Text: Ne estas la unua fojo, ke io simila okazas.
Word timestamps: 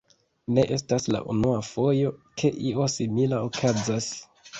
Ne 0.57 0.61
estas 0.77 1.03
la 1.15 1.19
unua 1.33 1.59
fojo, 1.67 2.13
ke 2.43 2.51
io 2.71 2.87
simila 2.95 3.43
okazas. 3.49 4.09